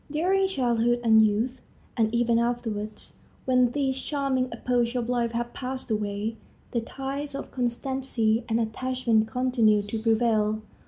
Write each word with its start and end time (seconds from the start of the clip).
During 0.09 0.47
childhood 0.47 1.01
and 1.03 1.21
youth, 1.21 1.61
and 1.95 2.11
even 2.11 2.39
afterwards, 2.39 3.13
when 3.45 3.69
these 3.71 4.01
charming 4.01 4.49
epochs 4.51 4.95
of 4.95 5.09
life 5.09 5.33
have 5.33 5.53
passed 5.53 5.91
away, 5.91 6.37
the 6.71 6.81
ties 6.81 7.35
of 7.35 7.51
constancy 7.51 8.43
and 8.49 8.59
attachment 8.59 9.27
continue 9.27 9.83
to 9.83 9.99
prevail. 10.01 10.63